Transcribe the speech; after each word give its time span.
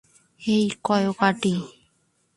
হেই, 0.41 0.65
coyote. 0.85 1.53